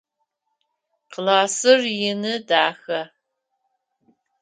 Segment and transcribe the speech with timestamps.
[1.13, 3.01] Классыр ины, дахэ.